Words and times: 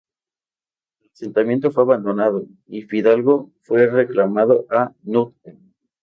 El 1.03 1.11
asentamiento 1.11 1.69
fue 1.69 1.83
abandonado 1.83 2.47
y 2.65 2.81
Fidalgo 2.81 3.51
fue 3.61 3.85
reclamado 3.85 4.65
a 4.71 4.95
Nutka. 5.03 5.51